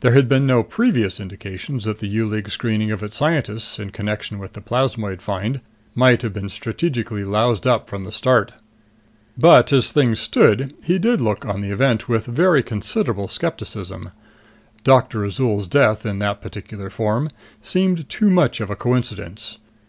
There 0.00 0.10
had 0.14 0.28
been 0.28 0.44
no 0.44 0.64
previous 0.64 1.20
indications 1.20 1.84
that 1.84 2.00
the 2.00 2.08
U 2.08 2.26
League's 2.26 2.54
screening 2.54 2.90
of 2.90 3.00
its 3.00 3.16
scientists, 3.16 3.78
in 3.78 3.90
connection 3.90 4.40
with 4.40 4.54
the 4.54 4.60
plasmoid 4.60 5.22
find, 5.22 5.60
might 5.94 6.22
have 6.22 6.32
been 6.32 6.48
strategically 6.48 7.22
loused 7.22 7.64
up 7.64 7.88
from 7.88 8.02
the 8.02 8.10
start. 8.10 8.54
But 9.36 9.72
as 9.72 9.92
things 9.92 10.18
stood, 10.18 10.74
he 10.82 10.98
did 10.98 11.20
look 11.20 11.46
on 11.46 11.60
the 11.60 11.70
event 11.70 12.08
with 12.08 12.26
very 12.26 12.64
considerable 12.64 13.28
skepticism. 13.28 14.10
Doctor 14.82 15.24
Azol's 15.24 15.68
death, 15.68 16.04
in 16.04 16.18
that 16.18 16.42
particular 16.42 16.90
form, 16.90 17.28
seemed 17.62 18.08
too 18.08 18.30
much 18.30 18.60
of 18.60 18.70
a 18.72 18.74
coincidence. 18.74 19.58